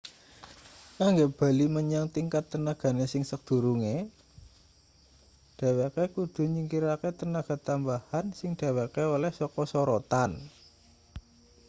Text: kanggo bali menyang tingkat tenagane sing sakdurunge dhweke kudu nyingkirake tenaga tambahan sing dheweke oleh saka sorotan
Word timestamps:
kanggo 0.97 1.25
bali 1.37 1.65
menyang 1.75 2.05
tingkat 2.15 2.43
tenagane 2.53 3.05
sing 3.11 3.23
sakdurunge 3.31 3.95
dhweke 5.57 6.05
kudu 6.15 6.41
nyingkirake 6.53 7.09
tenaga 7.19 7.55
tambahan 7.67 8.25
sing 8.39 8.51
dheweke 8.59 9.03
oleh 9.15 9.31
saka 9.39 9.63
sorotan 9.71 10.31